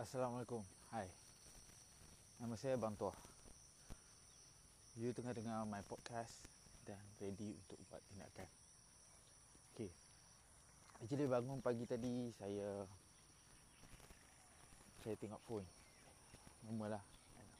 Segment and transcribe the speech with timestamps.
[0.00, 0.64] Assalamualaikum.
[0.96, 1.04] Hai.
[2.40, 3.12] Nama saya Bang Tuah.
[4.96, 6.40] You tengah dengar my podcast
[6.88, 8.48] dan ready untuk buat tindakan.
[9.76, 9.92] Okay.
[11.04, 12.88] Actually bangun pagi tadi saya
[15.04, 15.68] saya tengok phone.
[16.64, 17.04] Normal lah.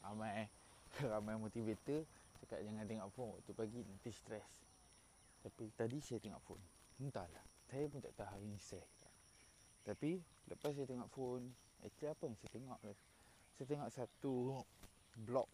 [0.09, 0.49] Ramai
[1.13, 2.09] ramai motivator
[2.41, 4.65] cakap jangan tengok phone waktu pagi nanti stres.
[5.45, 6.65] Tapi tadi saya tengok phone.
[7.05, 7.45] Entahlah.
[7.69, 8.57] Saya pun tak tahu hari ni.
[9.85, 10.17] Tapi
[10.49, 11.45] lepas saya tengok phone,
[11.85, 12.79] actually apa yang saya tengok?
[13.57, 14.35] Saya tengok satu
[15.27, 15.49] blog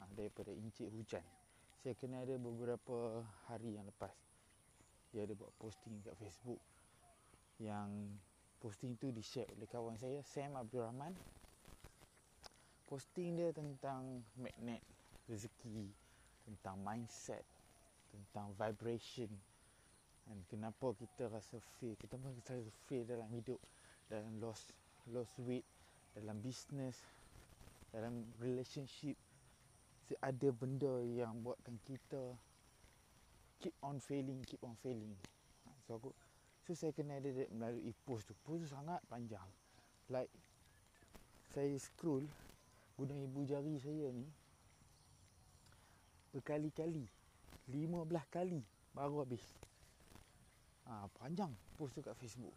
[0.00, 1.24] ha, daripada Encik Hujan.
[1.80, 4.12] Saya kenal dia beberapa hari yang lepas.
[5.10, 6.60] Dia ada buat posting kat Facebook
[7.60, 7.88] yang
[8.60, 11.12] posting tu di-share oleh kawan saya Sam Abdul Rahman.
[12.88, 14.82] Posting dia tentang magnet
[15.30, 15.88] rezeki,
[16.44, 17.46] tentang mindset,
[18.10, 19.30] tentang vibration
[20.30, 23.58] dan kenapa kita rasa fail, kita rasa fail dalam hidup,
[24.06, 24.70] dalam lost
[25.10, 25.66] lost weight,
[26.14, 26.98] dalam business,
[27.90, 29.18] dalam relationship.
[30.18, 32.34] Ada benda yang buatkan kita
[33.62, 35.14] keep on failing, keep on failing.
[35.62, 36.10] Ha, so aku
[36.66, 38.34] so saya kena ada melalui post tu.
[38.42, 39.46] Post tu sangat panjang.
[40.10, 40.32] Like
[41.54, 42.26] saya scroll
[42.98, 44.26] guna ibu jari saya ni
[46.30, 47.06] berkali-kali
[47.66, 48.62] 15 kali
[48.94, 49.42] baru habis
[50.86, 52.54] ha, panjang post tu kat Facebook.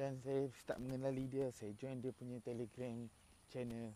[0.00, 3.04] Dan saya start mengenali dia saya join dia punya telegram
[3.52, 3.92] channel.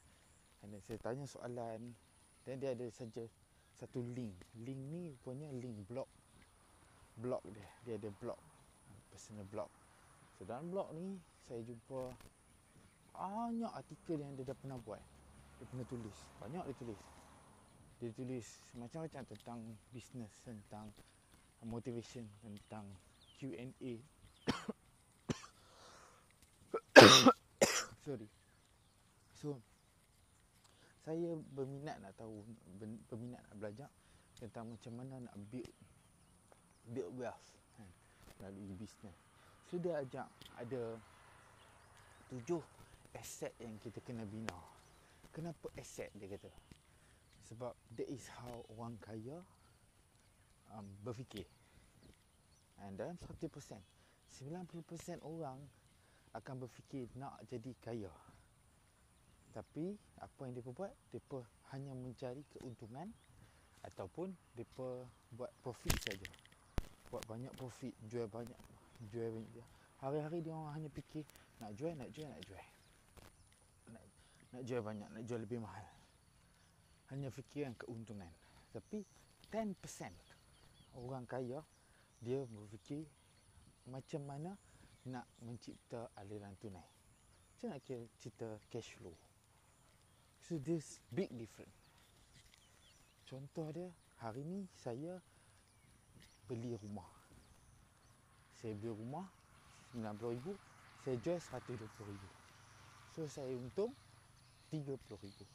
[0.60, 1.96] Dan saya tanya soalan
[2.44, 3.24] dan dia ada saja
[3.72, 4.36] satu link.
[4.60, 6.04] Link ni punya link blog.
[7.16, 8.36] Blog dia dia ada blog
[9.08, 9.72] personal blog.
[10.36, 11.16] So dalam blog ni
[11.48, 12.12] saya jumpa
[13.16, 15.00] banyak artikel yang dia dah pernah buat.
[15.56, 17.00] Dia pernah tulis banyak dia tulis.
[18.04, 20.92] Dia tulis macam-macam tentang business tentang
[21.64, 22.84] motivation tentang
[23.40, 23.96] Q&A
[28.04, 28.28] sorry.
[29.36, 29.60] So
[31.04, 32.40] saya berminat nak tahu
[33.12, 33.88] berminat nak belajar
[34.40, 35.68] tentang macam mana nak build
[36.88, 37.88] build wealth kan,
[38.40, 39.16] melalui business.
[39.68, 40.28] So dia ajak
[40.60, 40.96] ada
[42.32, 42.60] tujuh
[43.16, 44.56] aset yang kita kena bina.
[45.32, 46.50] Kenapa aset dia kata?
[47.44, 49.44] Sebab that is how orang kaya
[50.72, 51.44] um, berfikir.
[52.80, 53.52] And dalam 100%
[54.34, 55.62] 90% orang
[56.34, 58.10] akan berfikir nak jadi kaya.
[59.54, 60.92] Tapi apa yang mereka buat?
[61.14, 61.38] Mereka
[61.70, 63.06] hanya mencari keuntungan
[63.86, 66.26] ataupun mereka buat profit saja.
[67.14, 68.58] Buat banyak profit jual banyak
[69.14, 69.66] jual banyak
[70.02, 71.22] hari-hari dia orang hanya fikir
[71.62, 72.64] nak jual nak jual nak jual.
[73.94, 74.04] Nak,
[74.50, 75.86] nak jual banyak nak jual lebih mahal.
[77.14, 78.28] Hanya fikiran keuntungan.
[78.74, 79.06] Tapi
[79.54, 79.70] 10%
[80.98, 81.62] orang kaya
[82.18, 83.06] dia berfikir
[83.86, 84.58] macam mana
[85.04, 86.88] nak mencipta aliran tunai.
[87.54, 87.80] Macam nak
[88.20, 89.12] cerita cash flow?
[90.44, 91.76] So this big difference.
[93.24, 93.88] Contoh dia
[94.20, 95.20] hari ni saya
[96.44, 97.08] beli rumah.
[98.60, 99.28] Saya beli rumah
[99.96, 100.56] RM90,000.
[101.04, 102.24] Saya jual RM120,000.
[103.16, 103.92] So saya untung
[104.72, 105.48] RM30,000.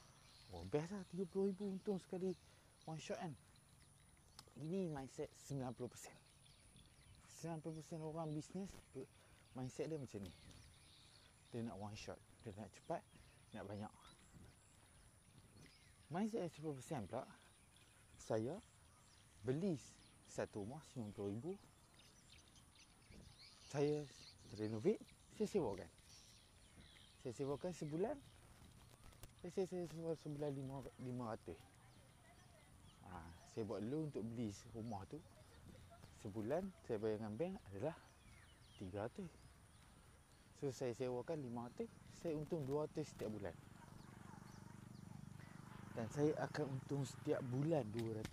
[0.53, 2.33] Oh best lah RM30,000 untung sekali.
[2.89, 3.33] One shot kan?
[4.57, 6.19] Ini mindset 90%
[7.39, 8.67] 90% orang bisnes
[9.59, 10.31] mindset dia macam ni.
[11.51, 12.15] Dia nak one shot
[12.47, 13.03] dia nak cepat
[13.51, 13.93] nak banyak.
[16.07, 17.27] Mindset 10% pula
[18.15, 18.55] saya
[19.43, 19.75] beli
[20.31, 21.45] satu rumah RM90,000
[23.67, 23.99] saya
[24.55, 25.03] renovate
[25.35, 25.91] saya sewakan.
[27.19, 28.15] Saya sewakan sebulan
[29.43, 30.51] saya saya sewa sebulan
[31.03, 31.59] lima ratus.
[33.07, 33.19] Ha,
[33.51, 35.19] saya buat loan untuk beli rumah tu
[36.23, 37.95] sebulan saya bayar dengan bank adalah
[38.79, 39.38] 300
[40.59, 41.87] so saya sewakan 500
[42.19, 43.55] saya untung 200 setiap bulan.
[45.95, 48.23] Dan saya akan untung setiap bulan 200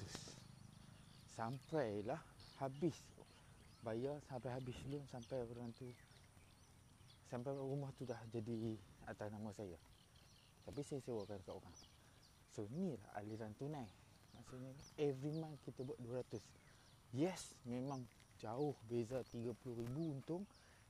[1.38, 2.18] sampailah
[2.58, 2.98] habis.
[3.86, 5.86] Bayar sampai habis loan sampai orang tu
[7.30, 8.74] sampai rumah tu dah jadi
[9.06, 9.78] atas nama saya.
[10.66, 11.76] Tapi saya sewakan kat orang.
[12.50, 13.86] So ni lah aliran tunai.
[14.34, 16.42] Maksudnya every month kita buat 200
[17.14, 18.02] Yes, memang
[18.42, 19.54] jauh beza 30,000
[20.10, 20.42] untung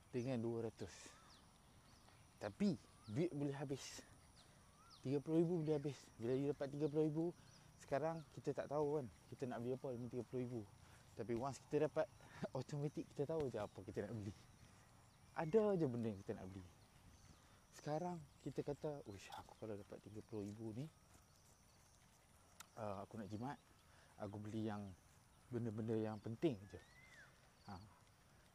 [0.09, 1.16] dengan 200.
[2.37, 2.77] Tapi
[3.11, 3.83] duit boleh habis.
[5.05, 5.23] 30,000
[5.63, 5.97] boleh habis.
[6.19, 7.31] Bila you dapat 30,000,
[7.85, 11.17] sekarang kita tak tahu kan kita nak beli apa dengan 30,000.
[11.17, 12.05] Tapi once kita dapat
[12.57, 14.33] automatik kita tahu je apa kita nak beli.
[15.37, 16.65] Ada je benda yang kita nak beli.
[17.77, 20.85] Sekarang kita kata, "Uish, aku kalau dapat 30,000 ni
[22.77, 23.57] uh, aku nak jimat,
[24.21, 24.81] aku beli yang
[25.49, 26.81] benda-benda yang penting je.
[27.69, 27.73] Ha.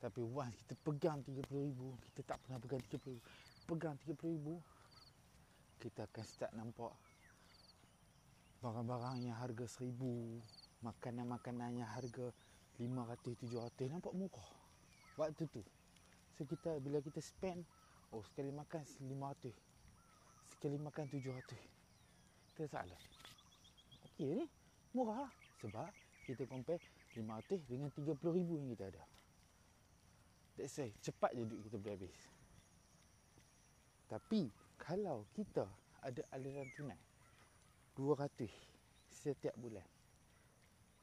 [0.03, 1.81] Tapi once kita pegang RM30,000,
[2.11, 3.19] kita tak pernah pegang RM30,000.
[3.63, 4.47] Pegang RM30,000,
[5.79, 6.93] kita akan start nampak
[8.63, 10.39] barang-barang yang harga seribu,
[10.87, 12.31] makanan-makanan yang harga
[12.79, 14.51] 500, 700 nampak murah.
[15.19, 15.63] Waktu tu.
[16.39, 17.63] So kita bila kita spend,
[18.11, 19.51] oh sekali makan 500.
[20.55, 21.55] Sekali makan 700.
[22.55, 23.03] Kita salah.
[24.11, 24.47] Okey ni,
[24.95, 25.33] murah lah.
[25.63, 25.91] Sebab
[26.27, 26.83] kita compare
[27.15, 29.05] 500 dengan 30 ribu yang kita ada.
[30.55, 32.42] That's why cepat je duit kita boleh habis.
[34.13, 35.65] Tapi kalau kita
[36.05, 37.01] ada aliran tunai
[37.97, 38.29] 200
[39.09, 39.89] setiap bulan.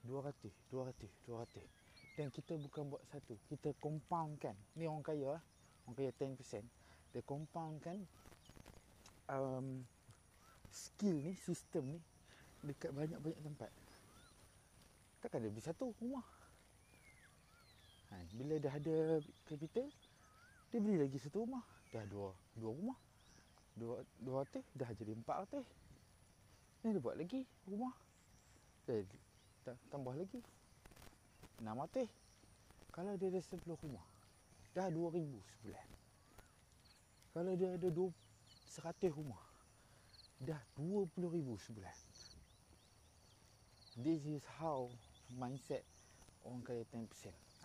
[0.06, 0.32] 200
[0.70, 0.94] 200
[1.26, 1.80] 200
[2.16, 4.54] dan kita bukan buat satu kita compoundkan.
[4.78, 5.42] Ni orang kaya
[5.90, 6.62] orang kaya 10%
[7.10, 7.98] dia compoundkan
[9.26, 9.82] um,
[10.70, 12.00] skill ni sistem ni
[12.62, 13.72] dekat banyak-banyak tempat.
[15.20, 16.24] Takkan dia beli satu rumah?
[18.14, 19.90] Ha, bila dah ada capital
[20.70, 21.66] dia beli lagi satu rumah.
[21.90, 23.00] Dah dua dua rumah.
[23.74, 25.64] Dua dua hotel dah jadi empat hotel
[26.86, 27.94] ni dia buat lagi rumah.
[28.86, 29.04] Dia
[29.90, 30.40] tambah lagi.
[31.60, 32.08] Enam hotel
[32.94, 34.06] kalau dia ada sepuluh rumah
[34.78, 35.88] dah dua ribu sebulan.
[37.34, 38.10] Kalau dia ada dua
[38.70, 39.42] seratus rumah
[40.40, 41.96] dah dua puluh ribu sebulan.
[44.00, 44.88] This is how
[45.36, 45.84] mindset
[46.48, 47.04] orang kaya 10%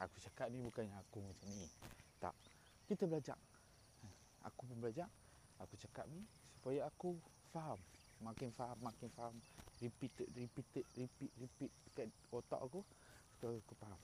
[0.03, 1.69] aku cakap ni bukannya aku macam ni.
[2.19, 2.35] Tak
[2.84, 3.38] kita belajar.
[4.44, 5.08] Aku pun belajar.
[5.62, 6.20] Aku cakap ni
[6.58, 7.16] supaya aku
[7.52, 7.81] faham.
[8.20, 9.36] Makin faham makin faham.
[9.81, 12.81] Repeated repeated repeat repeat dekat otak aku
[13.36, 14.00] supaya aku faham.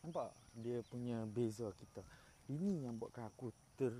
[0.00, 0.32] Nampak?
[0.58, 2.02] Dia punya beza kita.
[2.50, 3.94] Ini yang buatkan aku ter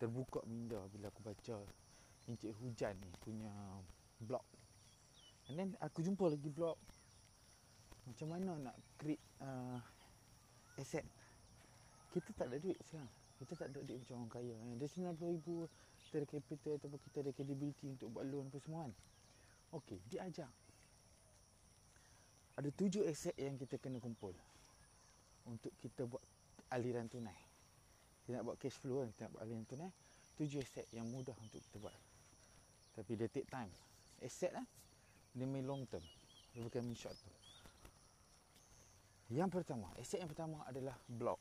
[0.00, 1.60] terbuka minda bila aku baca
[2.24, 3.52] Encik Hujan ni punya
[4.22, 4.44] blog.
[5.50, 6.80] And then aku jumpa lagi blog.
[8.08, 9.78] Macam mana nak create uh,
[10.80, 11.04] asset.
[12.10, 13.10] Kita tak ada duit sekarang.
[13.38, 14.54] Kita tak ada duit macam orang kaya.
[14.56, 15.68] Kan dia 90 ribu
[16.04, 18.94] kita ada capital ataupun kita ada credibility untuk buat loan apa semua kan.
[19.74, 20.22] Ok dia
[22.54, 24.30] ada tujuh aset yang kita kena kumpul
[25.50, 26.22] untuk kita buat
[26.70, 27.34] aliran tunai.
[28.22, 29.90] Kita nak buat cash flow kan kita nak buat aliran tunai.
[30.38, 31.98] Tujuh aset yang mudah untuk kita buat.
[32.94, 33.74] Tapi dia take time.
[34.22, 34.66] Aset kan
[35.34, 36.06] dia main long term.
[36.54, 37.43] Dia bukan main short term
[39.32, 41.40] yang pertama aset yang pertama adalah block.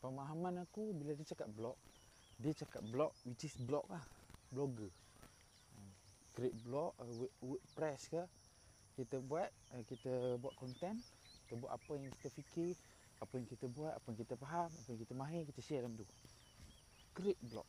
[0.00, 1.76] Pemahaman aku bila dia cakap blog
[2.40, 4.02] dia cakap blog which is blog lah.
[4.50, 4.90] Blogger.
[5.76, 5.92] Hmm.
[6.34, 7.06] create blog uh,
[7.38, 8.22] wordpress ke
[8.98, 9.46] kita buat
[9.76, 10.98] uh, kita buat content
[11.46, 12.74] kita buat apa yang kita fikir
[13.22, 15.94] apa yang kita buat apa yang kita faham apa yang kita mahir kita share dalam
[15.94, 16.06] tu.
[17.14, 17.68] Create blog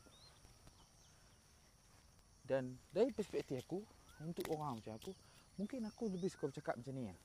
[2.51, 3.79] dan dari perspektif aku
[4.19, 5.15] untuk orang macam aku
[5.55, 7.17] mungkin aku lebih suka bercakap macam ni kan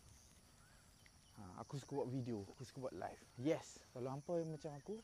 [1.37, 3.23] Ha, aku suka buat video, aku suka buat live.
[3.37, 4.97] Yes, kalau hampa macam aku,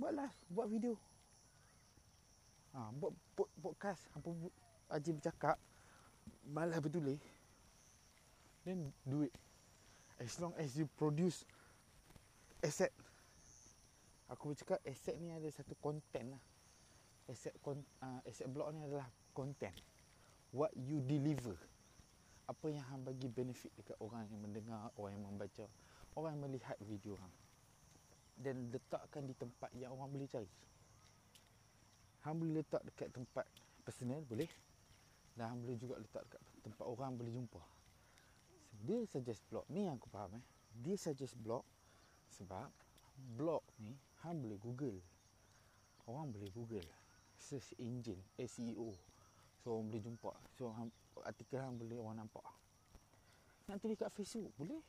[0.00, 0.96] buat live, buat video.
[2.72, 4.32] Ha, buat pod, podcast, hampa
[4.96, 5.60] aji bercakap,
[6.48, 7.20] malas bertulis.
[8.64, 9.34] Then do it.
[10.16, 11.44] As long as you produce
[12.64, 12.92] asset.
[14.28, 16.42] Aku bercakap asset ni ada satu content lah.
[17.28, 19.72] Asset, uh, asset blog ni adalah content.
[20.52, 21.56] What you deliver
[22.48, 25.68] apa yang hang bagi benefit dekat orang yang mendengar, orang yang membaca,
[26.16, 27.34] orang yang melihat video hang.
[28.38, 30.48] Dan letakkan di tempat yang orang boleh cari.
[32.24, 33.44] Hang boleh letak dekat tempat
[33.84, 34.48] personal boleh.
[35.36, 37.62] Dan hang boleh juga letak dekat tempat orang boleh jumpa.
[38.88, 40.44] Dia suggest blog ni yang aku faham eh.
[40.72, 41.66] Dia suggest blog
[42.32, 42.70] sebab
[43.36, 43.92] blog ni
[44.24, 44.98] hang boleh Google.
[46.08, 46.86] Orang boleh Google.
[47.36, 48.96] Search engine SEO.
[49.60, 50.32] So orang boleh jumpa.
[50.56, 50.72] So
[51.24, 52.44] artikel hang boleh orang nampak.
[53.68, 54.80] Nak tulis kat Facebook boleh.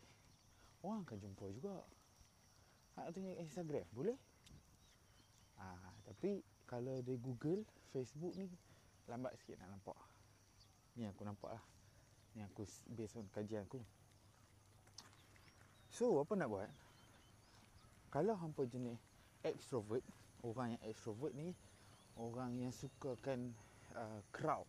[0.79, 1.83] Orang akan jumpa juga.
[2.95, 4.17] Nak tulis kat Instagram boleh.
[5.59, 5.75] Ha,
[6.07, 8.48] tapi kalau di Google, Facebook ni
[9.09, 9.98] lambat sikit nak nampak.
[10.95, 11.63] Ni aku nampak lah.
[12.38, 13.81] Ni aku based on kajian aku.
[15.89, 16.69] So apa nak buat?
[18.13, 19.01] Kalau hampa jenis
[19.41, 20.05] extrovert,
[20.45, 21.51] orang yang extrovert ni
[22.15, 23.51] orang yang sukakan
[23.95, 24.67] uh, crowd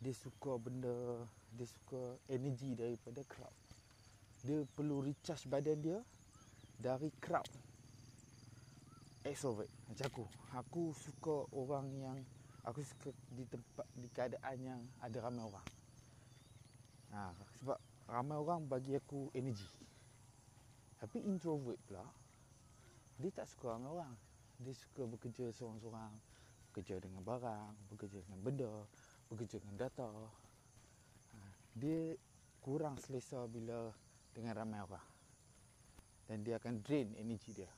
[0.00, 1.24] dia suka benda
[1.56, 3.56] dia suka energi daripada crowd.
[4.44, 5.98] Dia perlu recharge badan dia
[6.76, 7.48] dari crowd.
[9.26, 10.24] Extrovert macam aku.
[10.54, 12.18] Aku suka orang yang
[12.62, 15.66] aku suka di tempat di keadaan yang ada ramai orang.
[17.16, 17.78] Ha, sebab
[18.12, 19.86] ramai orang bagi aku energi
[20.96, 22.04] tapi introvert pula
[23.16, 24.14] dia tak suka ramai orang.
[24.60, 26.12] Dia suka bekerja seorang-seorang
[26.68, 28.74] bekerja dengan barang, bekerja dengan benda,
[29.30, 30.08] bekerja dengan data.
[31.32, 31.38] Ha,
[31.76, 32.14] dia
[32.62, 33.90] kurang selesa bila
[34.34, 35.06] dengan ramai orang.
[36.26, 37.70] Dan dia akan drain energi dia.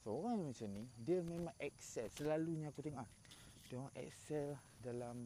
[0.00, 3.10] So orang macam ni Dia memang excel Selalunya aku tengok ah,
[3.68, 5.16] Dia orang excel dalam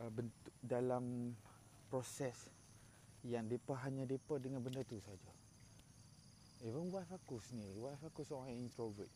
[0.00, 1.36] uh, bentuk, Dalam
[1.92, 2.48] proses
[3.20, 5.28] Yang mereka hanya mereka dengan benda tu saja.
[6.64, 9.12] Even wife aku sendiri Wife aku seorang introvert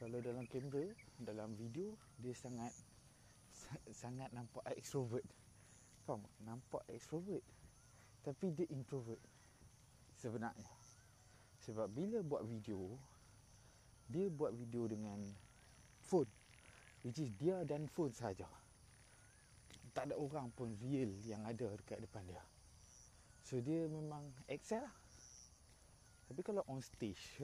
[0.00, 0.88] Kalau dalam kamera
[1.20, 2.72] Dalam video Dia sangat
[3.92, 5.28] Sangat nampak extrovert
[6.08, 6.24] Faham?
[6.40, 7.44] Nampak extrovert
[8.24, 9.20] Tapi dia introvert
[10.16, 10.72] Sebenarnya
[11.60, 12.96] sebab bila buat video
[14.08, 15.20] Dia buat video dengan
[16.00, 16.26] Phone
[17.04, 18.44] Which is dia dan phone saja.
[19.96, 22.44] Tak ada orang pun real yang ada dekat depan dia
[23.44, 24.96] So dia memang excel lah
[26.28, 27.40] Tapi kalau on stage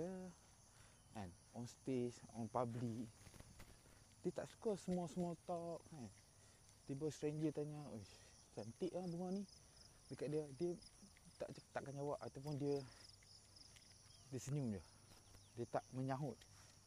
[1.56, 3.08] On stage, on public.
[4.20, 6.08] Dia tak suka semua small talk kan.
[6.84, 7.80] Tiba stranger tanya
[8.52, 9.42] Cantik lah bunga ni.
[10.12, 10.70] Dekat dia Dia
[11.40, 12.76] tak takkan jawab Ataupun dia
[14.30, 14.82] dia senyum je.
[15.56, 16.36] Dia tak menyahut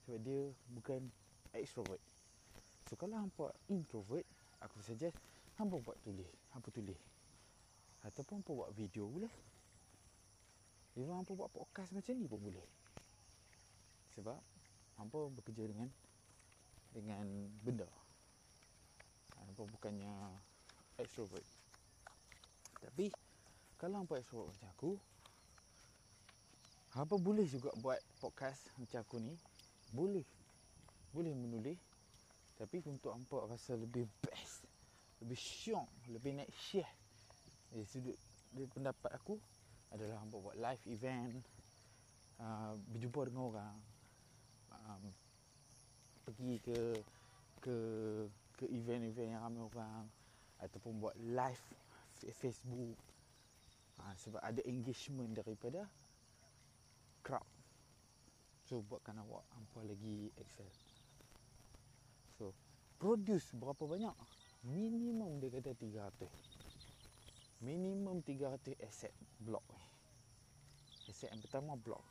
[0.04, 1.02] sebab dia bukan
[1.54, 2.02] extrovert.
[2.90, 4.26] So kalau hampa introvert
[4.60, 5.16] aku suggest
[5.56, 6.98] hampa buat tulis hampa tulis.
[8.04, 9.32] Ataupun hampa buat video boleh
[10.98, 12.66] even hampa buat podcast macam ni pun boleh.
[14.20, 14.36] Sebab
[15.00, 15.88] hampa bekerja dengan
[16.91, 17.25] dengan
[17.63, 17.88] benda.
[19.39, 20.12] Hampa bukannya
[21.00, 21.48] extrovert.
[22.84, 23.08] Tapi
[23.79, 24.91] kalau hampa extrovert macam aku
[27.00, 29.34] apa boleh juga buat podcast macam aku ni.
[29.96, 30.27] Boleh.
[31.15, 31.79] Boleh menulis.
[32.60, 34.68] Tapi untuk hampa rasa lebih best
[35.24, 36.91] Lebih syong Lebih nak share
[37.72, 38.20] Dari sudut
[38.51, 39.39] Dari pendapat aku
[39.96, 41.39] Adalah hampa buat live event
[42.44, 43.88] uh, Berjumpa dengan orang
[44.89, 45.05] um,
[46.25, 46.77] Pergi ke
[47.62, 47.75] Ke
[48.58, 50.10] Ke event-event yang ramai orang
[50.60, 51.63] Ataupun buat live
[52.19, 52.98] Facebook.
[54.01, 55.88] Uh, Sebab ada engagement daripada
[57.24, 57.48] crowd.
[58.67, 60.67] So buatkan awak hampa lagi excel.
[62.36, 62.51] So
[63.00, 64.12] Produce berapa banyak?
[64.67, 69.63] Minimum dia kata 300 Minimum 300 asset block
[71.08, 72.03] Asset yang pertama block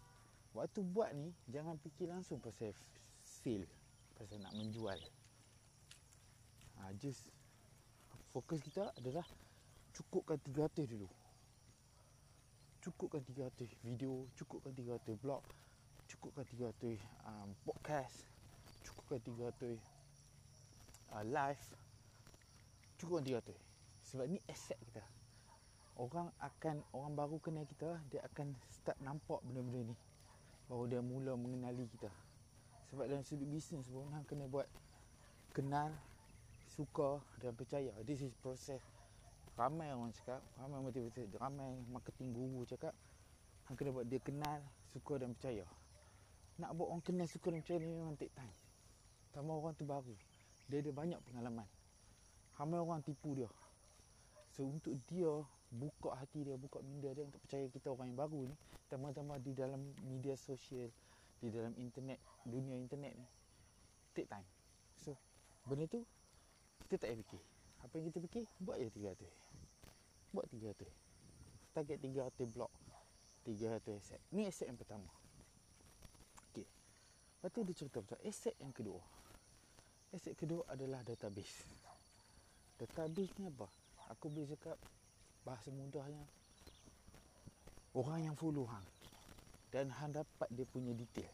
[0.57, 2.73] Waktu buat ni Jangan fikir langsung pasal
[3.21, 3.69] sale
[4.17, 4.99] Pasal nak menjual
[6.81, 7.33] ha, Just
[8.33, 9.25] Fokus kita adalah
[9.93, 11.09] Cukupkan 300 dulu
[12.88, 15.45] cukupkan 300 video, cukupkan 300 blog,
[16.09, 16.97] cukupkan 300
[17.28, 18.25] um, podcast,
[18.81, 19.76] cukupkan 300
[21.12, 21.64] uh, live,
[22.97, 23.52] cukupkan 300.
[24.09, 25.05] Sebab ni aset kita.
[26.00, 29.97] Orang akan orang baru kenal kita, dia akan start nampak benda-benda ni.
[30.68, 32.12] Baru dia mula mengenali kita.
[32.92, 34.68] Sebab dalam sudut bisnes pun orang kena buat
[35.56, 35.92] kenal,
[36.68, 37.92] suka dan percaya.
[38.04, 38.84] This is process.
[39.58, 42.94] Ramai orang cakap ramai motivator ramai marketing guru cakap
[43.66, 44.62] hang kena buat dia kenal
[44.94, 45.66] suka dan percaya.
[46.62, 48.54] Nak buat orang kenal suka dan percaya ni memang take time.
[49.34, 50.14] Tambah orang tu baru
[50.70, 51.66] dia ada banyak pengalaman.
[52.54, 53.50] Ramai orang tipu dia
[54.59, 55.31] so untuk dia
[55.71, 58.57] buka hati dia buka minda dia untuk percaya kita orang yang baru ni
[58.91, 60.91] tambah-tambah di dalam media sosial
[61.38, 63.29] di dalam internet dunia internet ni
[64.19, 64.43] take time.
[64.99, 65.15] So
[65.62, 66.03] benda tu
[66.91, 67.43] kita tak payah fikir.
[67.87, 70.75] Apa yang kita fikir buat je 300 buat 300
[71.71, 72.75] target 300 blok
[73.47, 75.07] 300 aset ni aset yang pertama.
[76.50, 76.67] Ok
[77.38, 78.99] lepas tu dia cerita pasal aset yang kedua.
[80.11, 81.62] Aset kedua adalah database.
[82.75, 83.77] Database ni apa
[84.09, 84.77] aku boleh cakap
[85.45, 86.25] bahasa mudahnya
[87.97, 88.85] orang yang follow hang.
[89.69, 91.29] Dan hang dapat dia punya detail.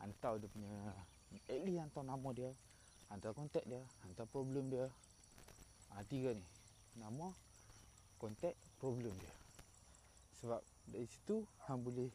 [0.00, 0.72] Hang tahu dia punya
[1.48, 2.50] at least hang tahu nama dia
[3.10, 4.86] hang tahu kontak dia hang tahu problem dia.
[5.90, 6.44] Ha, tiga ni.
[7.00, 7.32] Nama
[8.20, 9.34] kontak problem dia.
[10.40, 12.08] Sebab dari situ hang boleh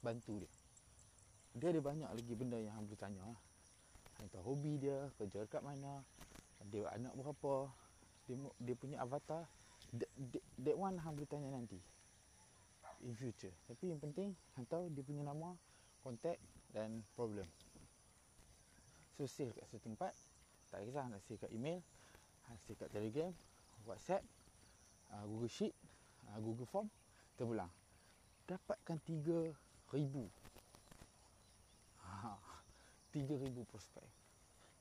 [0.00, 0.52] bantu dia.
[1.58, 3.26] Dia ada banyak lagi benda yang hang boleh tanya.
[4.18, 6.02] Hang tahu hobi dia kerja dekat mana
[6.68, 7.70] dia anak berapa
[8.28, 9.48] dia, dia punya avatar
[9.96, 11.80] that, that, that one hang boleh tanya nanti
[13.02, 15.56] in future tapi yang penting hang tahu dia punya nama
[16.04, 16.36] kontak
[16.76, 17.48] dan problem
[19.16, 20.12] so save kat satu tempat
[20.68, 21.80] tak kisah nak save kat email
[22.68, 23.32] save kat telegram
[23.88, 24.20] whatsapp
[25.12, 25.74] uh, Google Sheet,
[26.28, 26.88] uh, Google Form,
[27.36, 27.70] terpulang.
[28.48, 29.52] Dapatkan 3000.
[32.04, 32.36] Ha,
[33.12, 34.08] 3000 prospek.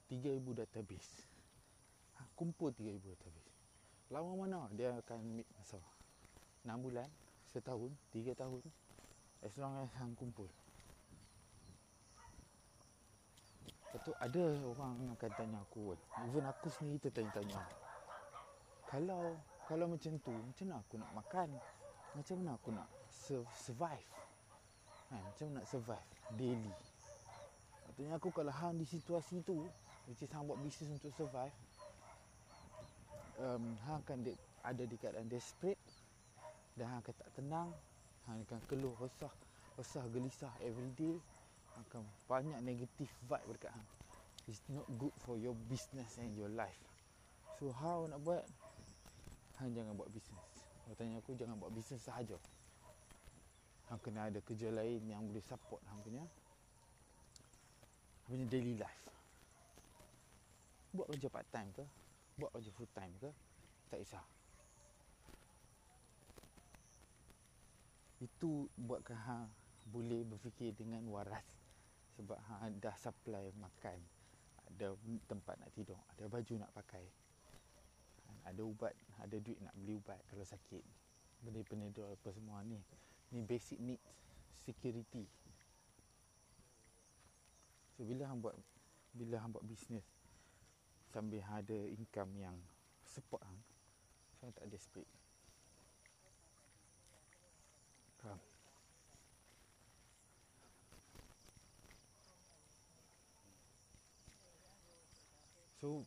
[0.08, 1.27] 3000 database.
[2.38, 3.58] Ha, kumpul 3000 database.
[4.14, 5.82] Lama mana dia akan meet masa?
[6.62, 7.10] 6 bulan,
[7.50, 8.62] setahun, 3 tahun.
[9.42, 10.46] As long as hang kumpul.
[13.90, 15.96] Lepas ada orang akan tanya aku
[16.28, 17.64] Even aku sendiri tertanya-tanya
[18.84, 21.50] Kalau kalau macam tu, macam mana aku nak makan?
[22.14, 22.88] Macam mana aku nak
[23.64, 24.08] survive?
[25.08, 26.76] kan, Macam nak survive Daily
[27.88, 29.66] Maksudnya aku kalau hang di situasi tu
[30.06, 31.56] Which is hang buat bisnes untuk survive
[33.42, 35.82] um, Hang akan de- ada di keadaan desperate.
[36.78, 37.70] Dan hang akan tak tenang.
[38.30, 39.32] Hang akan keluh resah
[39.78, 41.16] Resah gelisah everyday
[41.86, 43.88] Akan banyak negative vibe dekat hang.
[44.50, 46.80] It's not good for your business and your life.
[47.60, 48.44] So how nak buat?
[49.58, 50.46] Hang jangan buat bisnes
[50.86, 52.38] Kalau tanya aku jangan buat bisnes sahaja.
[53.90, 56.24] Hang kena ada kerja lain yang boleh support hang punya.
[58.26, 59.04] Punya daily life.
[60.96, 61.86] Buat kerja part time ke
[62.38, 63.30] Buat kerja full time ke?
[63.90, 64.26] Tak kisah.
[68.22, 69.50] Itu buatkan hang
[69.90, 71.42] boleh berfikir dengan waras.
[72.14, 73.98] Sebab hang dah supply makan.
[74.68, 74.94] Ada
[75.32, 77.06] tempat nak tidur Ada baju nak pakai.
[78.46, 80.86] Ada ubat Ada duit nak beli ubat kalau sakit.
[81.42, 82.78] Benda penedol apa semua ni.
[83.34, 84.06] Ni basic needs
[84.62, 85.26] Security.
[87.98, 88.54] So bila hang buat
[89.18, 90.17] Bila hang buat bisnes
[91.08, 92.58] Sambil ada income yang
[93.08, 93.62] Support hang
[94.44, 95.08] hang tak desperate
[98.20, 98.40] Faham?
[105.80, 106.04] So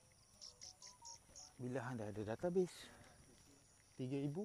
[1.57, 2.77] Bila hang dah ada database
[3.97, 4.37] 3000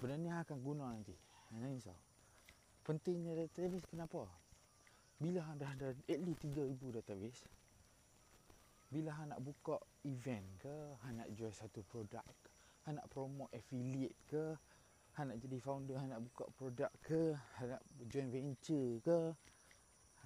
[0.00, 1.14] Benda ni akan guna nanti
[1.52, 1.98] Jangan risau
[2.82, 4.26] Pentingnya database kenapa?
[5.20, 7.44] Bila hang dah ada at least 3000 database
[8.92, 12.28] Bila hang nak buka event ke Hang nak jual satu produk
[12.84, 14.52] Hang nak promote affiliate ke
[15.16, 17.82] Hang nak jadi founder Hang nak buka produk ke Hang nak
[18.12, 19.32] join venture ke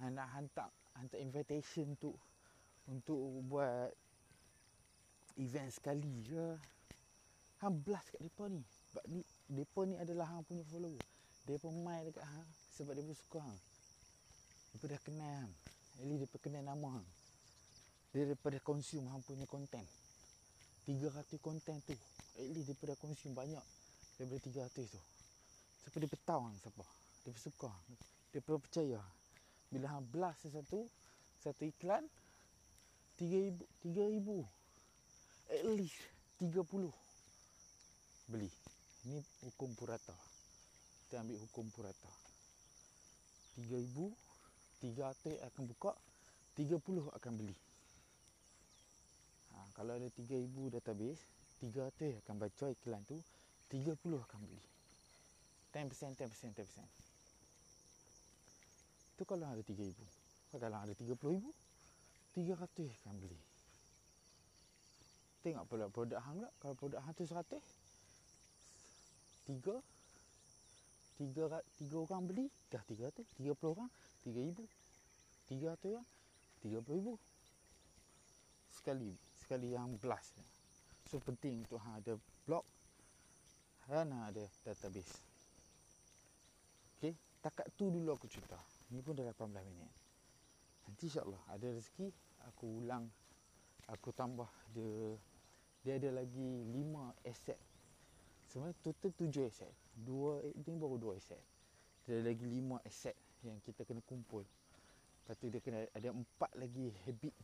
[0.03, 0.67] Hang nak hantar
[0.99, 2.19] Hantar invitation untuk
[2.91, 3.87] Untuk buat
[5.39, 6.59] Event sekali ke
[7.63, 8.67] Hang blast kat mereka ni.
[8.91, 11.07] Sebab ni Mereka ni adalah hang punya follower.
[11.47, 13.59] Mereka main dekat hang Sebab mereka suka hang
[14.75, 15.53] Mereka dah kenal hang
[16.03, 17.07] least mereka kenal nama hang
[18.23, 19.85] daripada consume hang punya content.
[20.87, 21.91] 300 content tu
[22.39, 23.65] At least dah consume banyak
[24.15, 24.39] Daripada
[24.71, 25.01] 300 tu.
[25.83, 26.85] Sebab dia tahu hang siapa?
[27.27, 27.71] Dia suka
[28.31, 29.01] Dia percaya.
[29.67, 30.87] Bila hang blast sesuatu
[31.43, 32.07] Satu iklan
[33.19, 34.47] 3000 3000
[35.51, 35.99] At least
[36.39, 36.63] 30
[38.27, 38.51] Beli.
[39.07, 40.11] Ini hukum purata.
[41.07, 42.11] Kita ambil hukum purata.
[43.55, 44.27] 3000
[44.83, 45.91] 300 akan buka
[46.53, 47.66] 30 akan beli
[49.57, 50.45] ha, Kalau ada 3000
[50.77, 51.25] database
[51.65, 53.17] 300 akan baca iklan tu
[53.73, 54.61] 30 akan beli.
[55.73, 56.85] 10% 10% 10%
[59.17, 59.97] Itu kalau ada 3000
[60.53, 61.17] Kalau ada 30000
[62.37, 63.41] 300 akan beli.
[65.41, 66.53] Tengok pula produk hang pula.
[66.61, 67.57] Kalau produk hang tu 100
[69.49, 69.81] Tiga
[71.17, 71.49] Tiga,
[71.81, 73.89] tiga orang beli Dah 300 30 orang
[74.21, 74.53] 3000
[75.49, 76.05] 300 orang
[76.61, 77.17] 30000
[78.69, 80.35] Sekali Sekali yang blast.
[81.07, 82.67] So penting untuk hang ada blog
[83.87, 85.23] Dan hang ada database.
[86.99, 88.59] Okay Takat tu dulu aku cerita.
[88.91, 89.87] Ni pun dah 18 minit.
[90.83, 92.11] Nanti insyaAllah ada rezeki
[92.51, 93.07] Aku ulang.
[93.87, 95.15] Aku tambah dia
[95.79, 97.55] Dia ada lagi 5 aset
[98.51, 101.39] Sebenarnya total 7 aset dua Ini baru 2 aset
[102.03, 103.15] Dia ada lagi 5 aset
[103.47, 104.43] Yang kita kena kumpul.
[105.23, 106.19] Lepas tu dia kena ada 4
[106.59, 107.35] lagi habit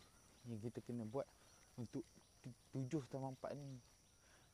[0.51, 1.23] Yang kita kena buat
[1.77, 2.05] Untuk
[2.75, 3.79] 7 tambah 4 ni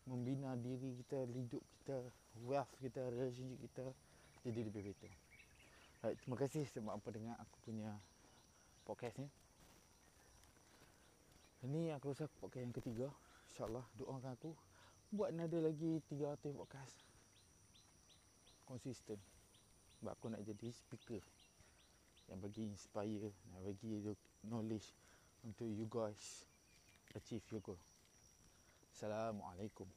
[0.08, 1.98] Membina diri kita Hidup kita
[2.46, 3.86] Wealth kita Relationship kita
[4.48, 5.12] Jadi lebih better
[6.00, 7.92] Right, terima kasih sebab apa dengar aku punya
[8.88, 9.28] podcast ni.
[11.68, 13.08] Ini aku rasa podcast yang ketiga.
[13.52, 14.56] InsyaAllah doakan aku.
[15.12, 16.96] Buat ada lagi 300 podcast.
[18.64, 19.20] Konsisten.
[20.00, 21.20] Sebab aku nak jadi speaker.
[22.32, 23.30] Yang bagi inspire.
[23.52, 23.92] Yang bagi
[24.48, 24.96] knowledge.
[25.44, 26.49] Untuk you guys
[27.16, 27.80] achieve your goal.
[28.94, 29.88] Assalamualaikum.